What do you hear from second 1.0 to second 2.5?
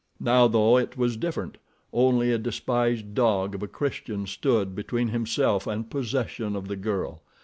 different—only a